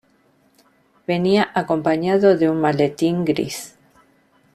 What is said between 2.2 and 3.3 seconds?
de un maletín